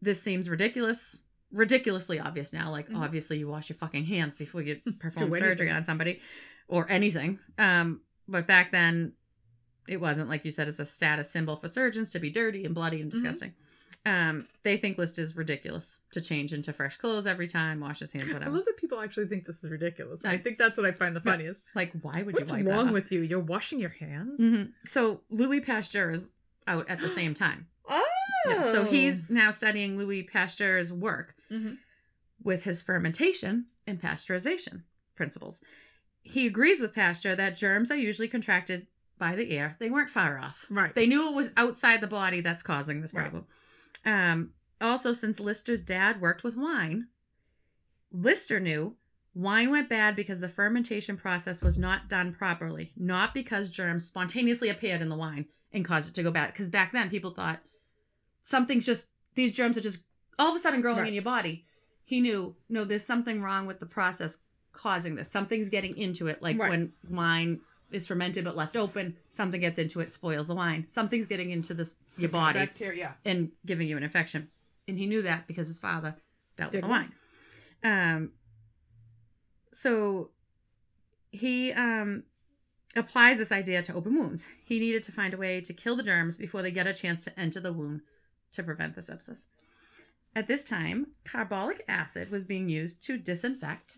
[0.02, 1.22] This seems ridiculous.
[1.52, 2.70] Ridiculously obvious now.
[2.72, 2.98] Like Mhm.
[2.98, 6.22] obviously you wash your fucking hands before you perform surgery on somebody
[6.68, 7.40] or anything.
[7.58, 9.14] Um, but back then
[9.88, 12.74] it wasn't like you said it's a status symbol for surgeons to be dirty and
[12.76, 13.14] bloody and Mhm.
[13.14, 13.54] disgusting.
[14.06, 18.12] Um, they think List is ridiculous to change into fresh clothes every time, wash his
[18.12, 20.26] hands, I love that people actually think this is ridiculous.
[20.26, 21.62] I I- think that's what I find the funniest.
[21.74, 23.22] Like, why would What's you wipe wrong with you?
[23.22, 24.40] You're washing your hands.
[24.42, 24.74] Mhm.
[24.86, 26.34] So Louis Pasteur is
[26.68, 27.68] out at the same time.
[28.46, 31.78] Oh, Yeah, so he's now studying Louis Pasteur's work Mhm.
[32.42, 34.84] with his fermentation and pasteurization
[35.16, 35.62] principles.
[36.22, 38.88] He agrees with Pasteur that germs are usually contracted
[39.24, 40.66] by the ear, They weren't far off.
[40.70, 40.94] right.
[40.94, 43.22] They knew it was outside the body that's causing this Right.
[43.32, 43.46] problem.
[44.06, 47.08] Um, also, since Lister's dad worked with wine,
[48.12, 48.98] Lister knew
[49.34, 54.68] wine went bad because the fermentation process was not done properly, not because germs spontaneously
[54.70, 56.48] appeared in the wine and caused it to go bad.
[56.52, 57.62] Because back then, people thought
[58.42, 60.00] something's just, these germs are just
[60.38, 61.08] all of a sudden growing Right.
[61.08, 61.66] in your body.
[62.04, 64.40] He knew, no, there's something wrong with the process
[64.74, 65.32] causing this.
[65.32, 66.42] Something's getting into it.
[66.42, 66.70] Like Right.
[66.70, 67.62] when wine
[67.94, 70.88] is fermented but left open, something gets into it, spoils the wine.
[70.88, 73.16] Something's getting into this your body Bacteria.
[73.26, 74.50] and giving you an infection.
[74.88, 76.16] And he knew that because his father
[76.58, 77.14] dealt Did with the wine.
[77.84, 78.32] Um
[79.72, 80.30] so
[81.32, 82.24] he um
[82.96, 84.48] applies this idea to open wounds.
[84.64, 87.24] He needed to find a way to kill the germs before they get a chance
[87.24, 88.02] to enter the wound
[88.52, 89.46] to prevent the sepsis.
[90.36, 93.98] At this time, carbolic acid was being used to disinfect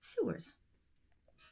[0.00, 0.54] sewers.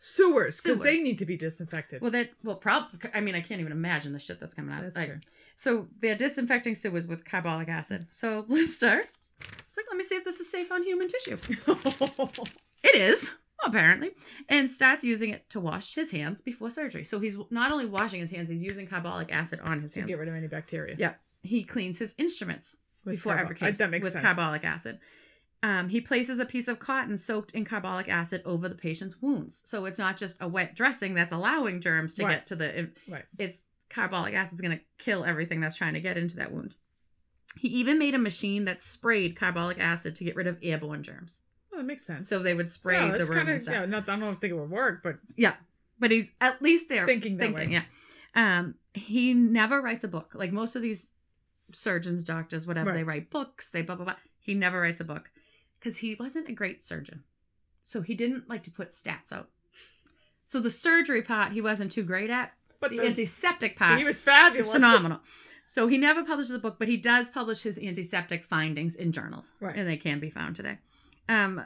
[0.07, 2.03] Sewers, because they need to be disinfected.
[2.03, 2.99] Well, that well, probably.
[3.15, 4.83] I mean, I can't even imagine the shit that's coming out.
[4.83, 5.21] That's Like, true.
[5.57, 8.09] So they're disinfecting sewers with carbolic acid.
[8.11, 9.05] So Lister,
[9.61, 11.39] it's like, let me see if this is safe on human tissue.
[12.83, 13.31] It is
[13.65, 14.11] apparently,
[14.47, 17.03] and starts using it to wash his hands before surgery.
[17.03, 20.09] So he's not only washing his hands, he's using carbolic acid on his to hands.
[20.11, 20.97] To get rid of any bacteria.
[20.99, 24.23] Yeah, he cleans his instruments With before carbo- every case that makes with sense.
[24.25, 24.99] carbolic acid.
[25.65, 29.63] Um, he places a piece of cotton soaked in carbolic acid over the patient's wounds.
[29.65, 32.33] So it's not just a wet dressing that's allowing germs to Right.
[32.33, 32.91] get to the.
[33.09, 33.25] Right.
[33.39, 36.77] It's carbolic acid's going to kill everything that's trying to get into that wound.
[37.57, 41.41] He even made a machine that sprayed carbolic acid to get rid of airborne germs.
[41.73, 42.29] Oh, that makes sense.
[42.29, 43.75] So they would spray yeah, the room kinda, and stuff.
[43.75, 45.55] Yeah, not, I don't think it would work, but Yeah,
[45.99, 47.81] but he's at least there Thinking that thinking, way.
[48.37, 48.59] Yeah.
[48.59, 50.33] Um, he never writes a book.
[50.35, 51.13] Like most of these
[51.73, 52.97] surgeons, doctors, whatever, Right.
[52.97, 53.71] they write books.
[53.71, 54.17] They blah blah blah.
[54.39, 55.31] He never writes a book
[55.85, 57.25] because he wasn't a great surgeon,
[57.85, 59.51] so he didn't like to put stats out.
[60.47, 62.53] So the surgery part he wasn't too great at.
[62.81, 64.67] but The the- antiseptic part he was fabulous.
[64.67, 65.21] is phenomenal.
[65.67, 69.55] So he never published the book, but he does publish his antiseptic findings in journals,
[69.61, 69.75] Right.
[69.77, 70.79] and they can be found today.
[71.29, 71.65] Um,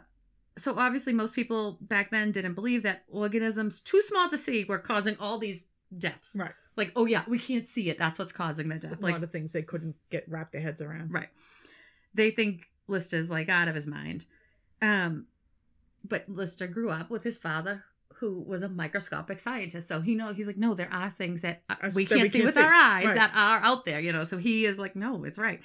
[0.56, 4.78] so obviously, most people back then didn't believe that organisms too small to see were
[4.78, 6.36] causing all these deaths.
[6.38, 6.52] Right.
[6.76, 7.98] Like, oh yeah, we can't see it.
[7.98, 8.92] That's what's causing the death.
[8.92, 11.12] a Like, lot of things they couldn't get wrap their heads around.
[11.12, 11.28] right.
[12.14, 14.26] They think Lister's like out of his mind.
[14.82, 15.26] Um,
[16.04, 19.86] but Lister grew up with his father, who was a microscopic scientist.
[19.88, 21.62] So he know he's like, no, there are things that
[21.94, 22.60] we that can't we see can't with see.
[22.60, 23.14] our eyes Right.
[23.16, 24.24] that are out there, you know.
[24.24, 25.60] So he is like, no, it's right.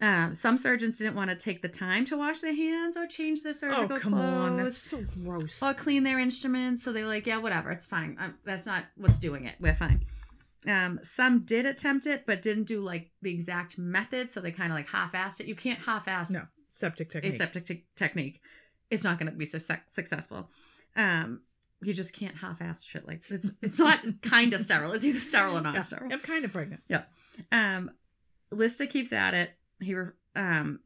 [0.00, 3.42] Um, some surgeons didn't want to take the time to wash their hands or change
[3.44, 4.56] their surgical Oh, surgical come on.
[4.56, 5.62] That's so gross.
[5.62, 6.82] or clean their instruments.
[6.82, 8.16] So they're like, yeah, whatever, it's fine.
[8.18, 9.54] Um, that's not what's doing it.
[9.60, 10.04] We're fine.
[10.68, 14.30] Um, some did attempt it, but didn't do like the exact method.
[14.30, 15.46] So they kind of like half-assed it.
[15.46, 17.32] You can't half-ass No, septic technique.
[17.34, 18.40] aseptic te- technique.
[18.90, 20.50] It's not going to be so suc successful.
[20.94, 21.40] Um,
[21.82, 23.50] you just can't half-ass shit like it's.
[23.60, 24.92] It's not kind of sterile.
[24.92, 26.12] It's either sterile or not Yeah, sterile.
[26.12, 26.82] I'm kind of pregnant.
[26.88, 27.02] Yeah.
[27.50, 27.90] Um,
[28.52, 29.50] Lister keeps at it.
[29.80, 30.78] He re- um,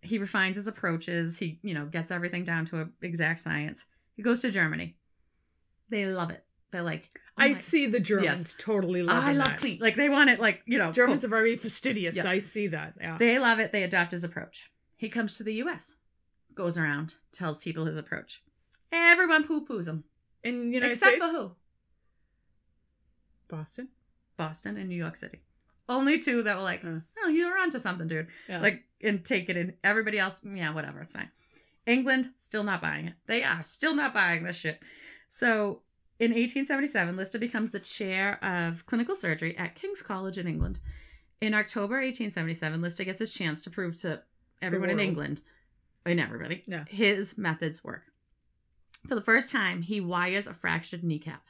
[0.00, 1.38] he refines his approaches.
[1.38, 3.86] He you know gets everything down to a exact science.
[4.14, 4.96] He goes to Germany.
[5.88, 6.44] They love it.
[6.72, 8.54] They're like, oh I my- see the Germans Yes.
[8.58, 9.58] totally love I love that.
[9.58, 9.78] clean.
[9.80, 10.40] Like they want it.
[10.40, 12.16] Like you know, Germans are very fastidious.
[12.16, 12.26] Yeah.
[12.28, 12.94] I see that.
[13.00, 13.16] Yeah.
[13.18, 13.70] They love it.
[13.72, 14.70] They adopt his approach.
[14.96, 15.96] He comes to the U.S.,
[16.54, 18.42] goes around, tells people his approach.
[18.90, 20.04] Everyone poo poos him,
[20.44, 21.52] In the United except States, for who?
[23.48, 23.88] Boston.
[24.36, 25.40] Boston and New York City.
[25.88, 27.00] Only two that were like, Uh.
[27.22, 28.60] "Oh, you're onto something, dude." Yeah.
[28.60, 29.74] Like, and take it in.
[29.84, 31.30] Everybody else, yeah, whatever, it's fine.
[31.86, 33.14] England still not buying it.
[33.26, 34.80] They are still not buying this shit.
[35.28, 35.82] So,
[36.22, 40.78] in 1877, Lister becomes the chair of clinical surgery at King's College in England.
[41.40, 44.22] In October 1877, Lister gets his chance to prove to
[44.60, 45.00] everyone in.
[45.00, 45.42] England,
[46.06, 46.84] and everybody, Yeah.
[46.88, 48.04] his methods work.
[49.08, 51.42] For the first time, he wires a fractured kneecap.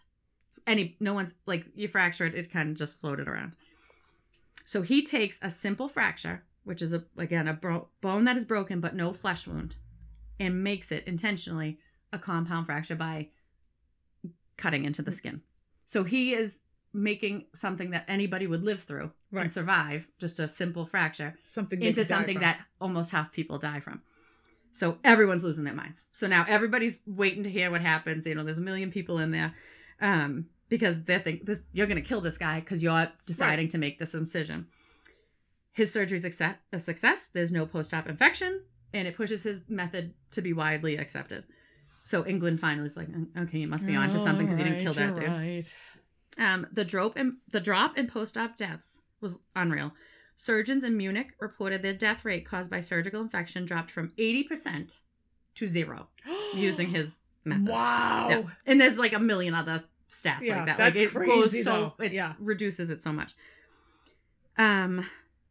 [0.67, 3.59] Any, no one's like you fracture it, it kind of just floated around.
[4.65, 8.47] So he takes a simple fracture, which is a again a bro- bone that is
[8.47, 9.77] broken but no flesh wound,
[10.41, 11.79] and makes it intentionally
[12.11, 13.29] a compound fracture by
[14.57, 15.43] cutting into the skin.
[15.85, 16.61] So he is
[16.93, 19.43] making something that anybody would live through Right.
[19.43, 24.03] and survive, just a simple fracture, Something into something that almost half people die from.
[24.73, 26.07] So everyone's losing their minds.
[26.13, 28.27] So now everybody's waiting to hear what happens.
[28.27, 29.55] You know, there's a million people in there
[30.01, 33.79] um, because they think this you're going to kill this guy because you're deciding to
[33.79, 34.67] make this incision.
[35.73, 37.27] His surgery's accept, a success.
[37.33, 38.63] There's no post-op infection,
[38.93, 41.45] and it pushes his method to be widely accepted.
[42.05, 44.65] So England finally is like, "Mm, okay, you must be on to something because you
[44.65, 45.29] didn't kill that dude.
[45.29, 45.79] right.
[46.39, 49.93] Um, the drop in the drop in post-op deaths was unreal.
[50.35, 54.99] Surgeons in Munich reported their death rate caused by surgical infection dropped from 80%
[55.55, 56.09] to zero
[56.55, 57.69] using his method.
[57.69, 58.29] Wow.
[58.31, 58.43] Yeah.
[58.67, 60.79] And there's like a million other stats Yeah, like that.
[60.79, 62.33] that's like it crazy, goes so it Yeah.
[62.41, 63.35] reduces it so much.
[64.59, 65.07] Um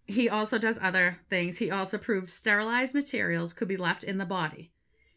[0.08, 1.60] he also does other things.
[1.60, 4.72] He also proved sterilized materials could be left in the body.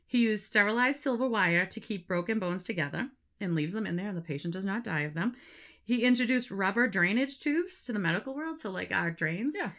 [0.06, 4.08] He used sterilized silver wire to keep broken bones together and leaves them in there
[4.08, 5.34] and the patient does not die of them.
[5.82, 9.54] He introduced rubber drainage tubes to the medical world, so like our drains.
[9.58, 9.70] Yeah.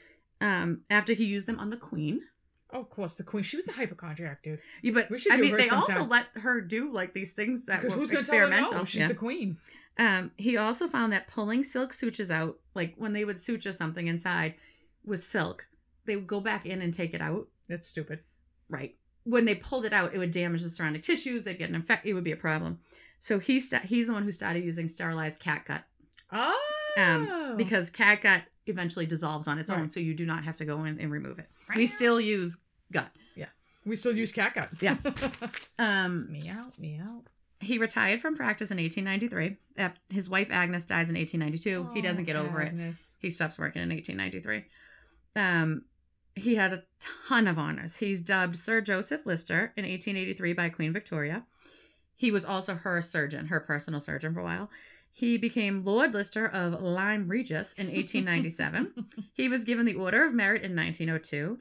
[0.41, 2.21] Um, after he used them on the queen.
[2.71, 3.43] Oh, of course, the queen.
[3.43, 4.59] She was a hypochondriac, dude.
[4.81, 7.65] Yeah, but We should I do mean, they also let her do like these things
[7.65, 8.79] that were who's gonna tell her experimental.
[8.79, 8.85] no?
[8.85, 9.07] She's Yeah.
[9.07, 9.57] the queen.
[9.97, 14.07] Um, he also found that pulling silk sutures out, like when they would suture something
[14.07, 14.55] inside
[15.05, 15.67] with silk,
[16.05, 17.47] they would go back in and take it out.
[17.69, 18.19] That's stupid.
[18.69, 18.95] Right.
[19.25, 21.43] When they pulled it out, it would damage the surrounding tissues.
[21.43, 22.05] They'd get an infect.
[22.05, 22.79] It would be a problem.
[23.19, 25.83] So he sta- he's the one who started using sterilized cat gut
[26.31, 26.61] Oh.
[26.97, 30.65] um, because cat gut eventually dissolves on its own, so you do not have to
[30.65, 31.47] go in and remove it.
[31.69, 31.77] Right.
[31.77, 32.57] We still use
[32.91, 33.09] gut.
[33.35, 33.47] Yeah.
[33.85, 34.79] We still use catgut.
[34.81, 34.97] Yeah.
[35.79, 37.23] Um, meow, meow.
[37.59, 39.57] he retired from practice in 1893.
[40.09, 41.91] His wife Agnes dies in 1892.
[41.93, 42.73] he doesn't get over it.
[43.19, 44.65] He stops working in 1893.
[45.35, 45.83] Um,
[46.35, 47.97] he had a ton of honors.
[47.97, 51.45] He's dubbed Sir Joseph Lister in 1883 by Queen Victoria.
[52.15, 54.69] He was also her surgeon, her personal surgeon for a while.
[55.11, 59.07] He became Lord Lister of Lyme Regis in 1897.
[59.33, 61.57] he was given the Order of Merit in 1902,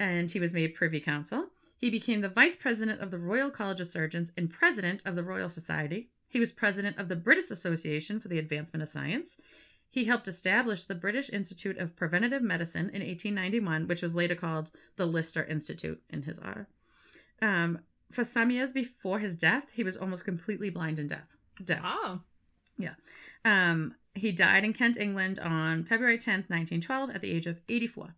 [0.00, 1.48] and he was made Privy Council.
[1.76, 5.22] He became the Vice President of the Royal College of Surgeons and President of the
[5.22, 6.08] Royal Society.
[6.30, 9.36] He was President of the British Association for the Advancement of Science.
[9.94, 14.72] He helped establish the British Institute of Preventative Medicine in 1891, which was later called
[14.96, 16.66] the Lister Institute in his honor.
[17.40, 17.78] Um,
[18.10, 21.36] for some years before his death, he was almost completely blind and deaf.
[21.64, 21.82] Deaf.
[21.84, 22.22] Oh.
[22.76, 22.94] Yeah.
[23.44, 28.16] Um, he died in Kent, England on February 10th, 1912, at the age of 84.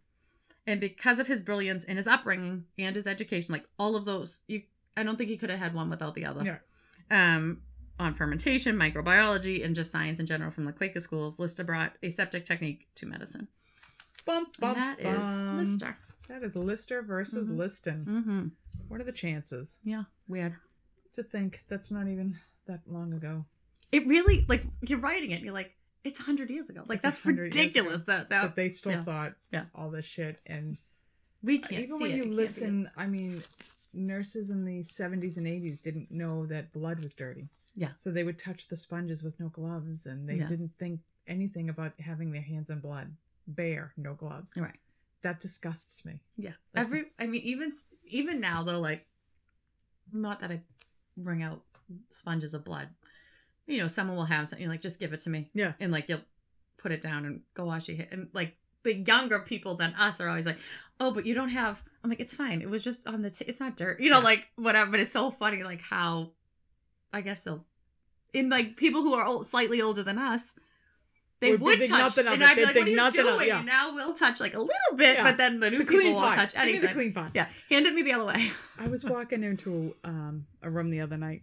[0.66, 4.40] And because of his brilliance and his upbringing and his education, like all of those,
[4.48, 4.62] you
[4.96, 6.42] I don't think he could have had one without the other.
[7.10, 7.34] Yeah.
[7.36, 7.60] Um,
[7.98, 12.44] on fermentation, microbiology, and just science in general from the Quaker schools, Lister brought aseptic
[12.44, 13.48] technique to medicine.
[14.26, 15.56] Bum, bum, and that is bum.
[15.56, 15.96] Lister.
[16.28, 17.56] That is Lister versus Mhm.
[17.56, 18.04] Liston.
[18.04, 18.46] Mm-hmm.
[18.88, 19.78] What are the chances?
[19.84, 20.56] Yeah, weird.
[21.14, 23.46] To think that's not even that long ago.
[23.92, 25.36] It really like you're writing it.
[25.36, 25.72] And you're like,
[26.04, 26.82] it's hundred years ago.
[26.86, 28.02] Like that's 100 ridiculous.
[28.02, 29.04] That that But they still yeah.
[29.04, 29.64] thought Yeah.
[29.74, 30.40] all this shit.
[30.46, 30.76] And
[31.42, 32.16] we can't even see when it.
[32.16, 33.42] You listen, I mean,
[33.94, 37.48] nurses in the 70s and 80s didn't know that blood was dirty.
[37.76, 37.90] Yeah.
[37.96, 40.46] So they would touch the sponges with no gloves and they Yeah.
[40.48, 43.16] didn't think anything about having their hands in blood.
[43.46, 44.56] Bare, no gloves.
[44.56, 44.80] right.
[45.22, 46.20] That disgusts me.
[46.36, 46.54] Yeah.
[46.74, 47.72] Like- Every I mean even
[48.04, 49.06] even now though like
[50.12, 50.62] not that I
[51.16, 51.62] bring out
[52.10, 52.88] sponges of blood.
[53.66, 55.48] You know, someone will have something like just give it to me.
[55.54, 55.72] Yeah.
[55.80, 56.24] And like you'll
[56.78, 58.08] put it down and go wash your hair.
[58.10, 60.58] And like the younger people than us are always like,
[61.00, 62.62] "Oh, but you don't have." I'm like, "It's fine.
[62.62, 63.30] It was just on the.
[63.30, 63.98] T- it's not dirt.
[63.98, 64.24] You know, Yeah.
[64.24, 66.34] like whatever." But it's so funny, like how,
[67.12, 67.64] I guess they'll,
[68.32, 70.54] in like people who are old, slightly older than us,
[71.40, 72.28] they Would- they would touch, and.
[72.28, 73.58] I'd be like, "What are you doing?" yeah.
[73.58, 75.24] And now we'll touch like a little bit, Yeah.
[75.24, 76.34] but then the new The people won't pot.
[76.34, 76.88] touch Give me anything.
[76.88, 77.30] the clean pot.
[77.34, 78.50] Yeah, hand it me the other way.
[78.78, 81.42] I was walking into um, a room the other night,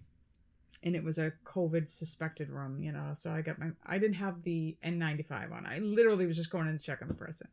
[0.83, 2.81] and it was a COVID suspected room.
[2.81, 3.71] You know, so I got my.
[3.85, 5.65] I didn't have the N95 on.
[5.67, 7.47] I literally was just going in to check on the person,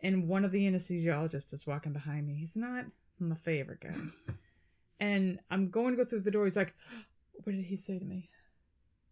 [0.00, 2.34] and one of the anesthesiologists is walking behind me.
[2.34, 2.86] He's not
[3.20, 3.94] my favorite guy,
[5.00, 6.42] and I'm going to go through the door.
[6.44, 6.74] He's like,
[7.32, 8.30] "What did he say to me?"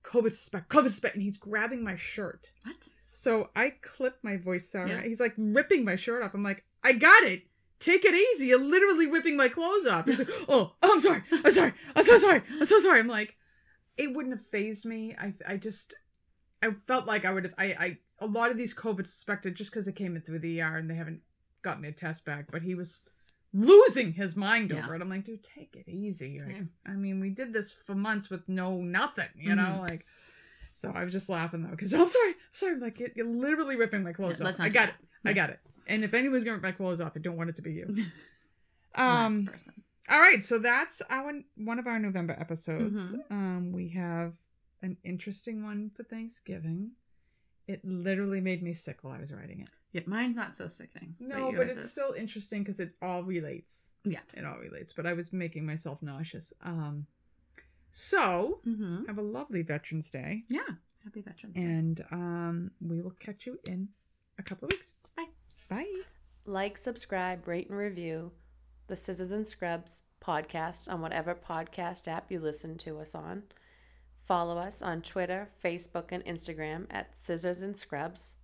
[0.03, 2.53] COVID suspect, COVID suspect, and he's grabbing my shirt.
[2.65, 2.89] What?
[3.11, 4.89] So I clip my voice out.
[4.89, 5.03] Yeah.
[5.03, 6.35] He's like ripping my shirt off.
[6.35, 7.43] I'm like, I got it.
[7.79, 8.47] Take it easy.
[8.47, 10.07] You're literally ripping my clothes off.
[10.07, 11.23] He's like, oh, oh, I'm sorry.
[11.33, 11.73] I'm sorry.
[11.97, 12.43] I'm so sorry.
[12.51, 13.01] I'm so sorry.
[13.01, 13.37] I'm like,
[13.97, 15.15] it wouldn't have fazed me.
[15.19, 15.95] I, I just,
[16.63, 17.55] I felt like I would have.
[17.59, 20.61] I, I, a lot of these COVID suspected just because they came in through the
[20.61, 21.23] ER and they haven't
[21.63, 22.51] gotten their test back.
[22.53, 23.01] But he was
[23.53, 24.85] losing his mind Yeah.
[24.85, 25.03] over it.
[25.03, 26.39] I'm like, dude, take it easy.
[26.41, 26.63] Like, Yeah.
[26.87, 29.81] I mean, we did this for months with no nothing, you know, Mhm.
[29.81, 30.07] like.
[30.75, 34.03] So I was just laughing though, because I'm sorry, sorry, like it, you're literally ripping
[34.03, 34.61] my clothes Yeah, off.
[34.61, 34.95] I got it,
[35.25, 35.61] I got it.
[35.87, 37.95] And if anyone's gonna rip my clothes off, I don't want it to be you.
[38.97, 39.73] Last Um, person.
[40.09, 43.15] all right, so that's our one of our November episodes.
[43.15, 43.33] Mm-hmm.
[43.35, 44.35] Um, we have
[44.83, 46.93] an interesting one for Thanksgiving.
[47.67, 49.69] It literally made me sick while I was writing it.
[49.93, 51.17] Yeah, mine's not so sickening.
[51.19, 51.91] No, but yours it's is.
[51.93, 53.91] still interesting because it all relates.
[54.05, 54.21] Yeah.
[54.35, 54.93] it all relates.
[54.93, 56.53] But I was making myself nauseous.
[56.63, 57.07] Um,
[57.91, 59.07] so Mhm.
[59.07, 60.61] have a lovely Veterans Day, Yeah.
[61.05, 61.63] Happy Veterans Day.
[61.65, 63.89] and um, we will catch you in
[64.39, 64.95] a couple of weeks.
[65.17, 65.29] Bye.
[65.69, 66.03] Bye.
[66.45, 68.33] Like, subscribe, rate, and review
[68.87, 73.45] the Scissors and Scrubs podcast on whatever podcast app you listen to us on.
[74.17, 78.37] Follow us on Twitter, Facebook, and Instagram at Scissors and Scrubs.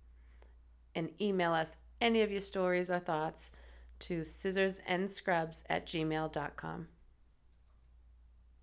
[0.97, 3.51] And email us any of your stories or thoughts
[3.99, 6.87] to scissorsandscrubs at gmail.com.